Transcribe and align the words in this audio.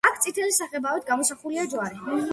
აქ 0.09 0.15
წითელი 0.23 0.55
საღებავით 0.57 1.05
გამოსახულია 1.11 1.67
ჯვარი. 1.75 2.23